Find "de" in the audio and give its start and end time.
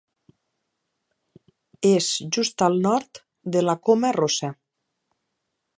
3.57-3.65